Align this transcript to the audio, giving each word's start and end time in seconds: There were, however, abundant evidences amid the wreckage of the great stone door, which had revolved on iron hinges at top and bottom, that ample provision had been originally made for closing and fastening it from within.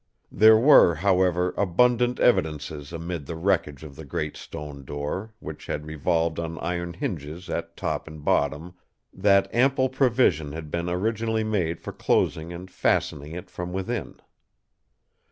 There 0.31 0.57
were, 0.57 0.95
however, 0.95 1.53
abundant 1.55 2.19
evidences 2.19 2.91
amid 2.91 3.27
the 3.27 3.35
wreckage 3.35 3.83
of 3.83 3.95
the 3.95 4.03
great 4.03 4.35
stone 4.35 4.83
door, 4.83 5.35
which 5.37 5.67
had 5.67 5.85
revolved 5.85 6.39
on 6.39 6.57
iron 6.57 6.93
hinges 6.93 7.51
at 7.51 7.77
top 7.77 8.07
and 8.07 8.25
bottom, 8.25 8.73
that 9.13 9.47
ample 9.53 9.89
provision 9.89 10.53
had 10.53 10.71
been 10.71 10.89
originally 10.89 11.43
made 11.43 11.79
for 11.81 11.93
closing 11.93 12.51
and 12.51 12.71
fastening 12.71 13.33
it 13.33 13.51
from 13.51 13.73
within. 13.73 14.15